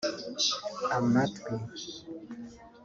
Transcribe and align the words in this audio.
amatwi 0.97 1.51